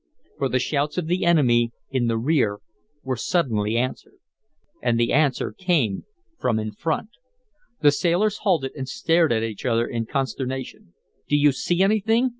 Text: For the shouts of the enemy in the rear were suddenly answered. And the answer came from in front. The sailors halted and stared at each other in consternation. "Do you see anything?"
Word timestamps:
For 0.39 0.49
the 0.49 0.57
shouts 0.57 0.97
of 0.97 1.05
the 1.05 1.25
enemy 1.27 1.73
in 1.91 2.07
the 2.07 2.17
rear 2.17 2.57
were 3.03 3.15
suddenly 3.15 3.77
answered. 3.77 4.17
And 4.81 4.99
the 4.99 5.13
answer 5.13 5.51
came 5.51 6.05
from 6.39 6.57
in 6.57 6.71
front. 6.71 7.09
The 7.81 7.91
sailors 7.91 8.39
halted 8.39 8.71
and 8.75 8.89
stared 8.89 9.31
at 9.31 9.43
each 9.43 9.63
other 9.63 9.85
in 9.85 10.07
consternation. 10.07 10.95
"Do 11.27 11.35
you 11.37 11.51
see 11.51 11.83
anything?" 11.83 12.29